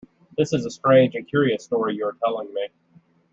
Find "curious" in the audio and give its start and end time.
1.27-1.63